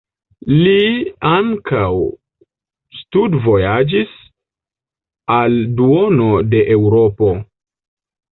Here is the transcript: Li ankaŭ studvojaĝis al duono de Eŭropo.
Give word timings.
Li 0.51 0.85
ankaŭ 1.31 1.89
studvojaĝis 3.01 4.15
al 5.35 5.59
duono 5.81 6.31
de 6.55 6.65
Eŭropo. 6.77 7.29